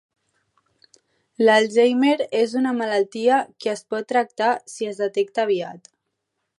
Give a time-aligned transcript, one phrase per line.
[1.43, 5.97] L'Alzheimer és una malaltia que es pot tractar si es detecta aviat.